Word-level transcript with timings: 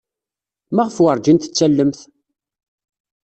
Maɣef 0.75 0.97
werjin 1.03 1.37
tettallemt? 1.39 1.99